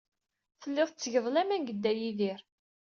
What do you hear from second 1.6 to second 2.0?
deg Dda